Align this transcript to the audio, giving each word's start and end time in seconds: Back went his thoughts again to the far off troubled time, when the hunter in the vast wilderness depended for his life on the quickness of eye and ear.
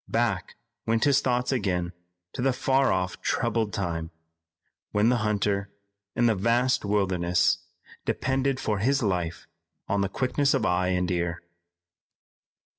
Back 0.09 0.55
went 0.87 1.03
his 1.03 1.21
thoughts 1.21 1.51
again 1.51 1.91
to 2.33 2.41
the 2.41 2.53
far 2.53 2.91
off 2.91 3.21
troubled 3.21 3.71
time, 3.71 4.09
when 4.91 5.09
the 5.09 5.17
hunter 5.17 5.69
in 6.15 6.25
the 6.25 6.33
vast 6.33 6.83
wilderness 6.83 7.59
depended 8.03 8.59
for 8.59 8.79
his 8.79 9.03
life 9.03 9.45
on 9.87 10.01
the 10.01 10.09
quickness 10.09 10.55
of 10.55 10.65
eye 10.65 10.87
and 10.87 11.11
ear. 11.11 11.43